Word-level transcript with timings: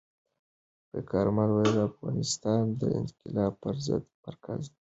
کارمل 1.11 1.49
ویلي، 1.53 1.81
افغانستان 1.89 2.63
د 2.79 2.81
انقلاب 2.99 3.53
پر 3.63 3.75
ضد 3.85 4.03
مرکز 4.25 4.61
نه 4.71 4.75
شي. 4.75 4.79